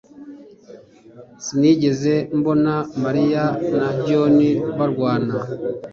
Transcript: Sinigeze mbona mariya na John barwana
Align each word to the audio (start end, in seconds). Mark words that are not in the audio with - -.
Sinigeze 1.43 2.13
mbona 2.37 2.73
mariya 3.03 3.45
na 3.79 3.89
John 4.05 4.37
barwana 4.77 5.33